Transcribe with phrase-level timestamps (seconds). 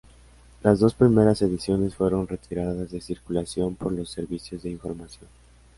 [0.63, 5.29] Las dos primeras ediciones fueron retiradas de circulación por los servicios de información.